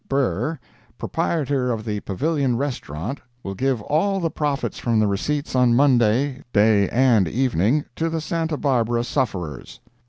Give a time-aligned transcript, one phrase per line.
[0.09, 0.57] Behre,
[0.97, 6.41] proprietor of the Pavilion Restaurant, will give all the profits from the receipts on Monday,
[6.53, 9.79] day and evening, to the Santa Barbara sufferers."